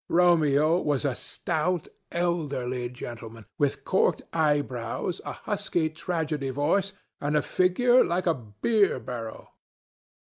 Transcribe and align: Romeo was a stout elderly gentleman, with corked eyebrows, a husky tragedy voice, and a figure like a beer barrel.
Romeo 0.09 0.79
was 0.79 1.05
a 1.05 1.13
stout 1.13 1.87
elderly 2.11 2.89
gentleman, 2.89 3.45
with 3.59 3.85
corked 3.85 4.23
eyebrows, 4.33 5.21
a 5.23 5.31
husky 5.33 5.91
tragedy 5.91 6.49
voice, 6.49 6.93
and 7.19 7.37
a 7.37 7.43
figure 7.43 8.03
like 8.03 8.25
a 8.25 8.33
beer 8.33 8.99
barrel. 8.99 9.49